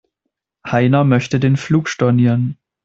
Heiner 0.65 1.03
möchte 1.03 1.39
den 1.39 1.57
Flug 1.57 1.87
stornieren. 1.87 2.57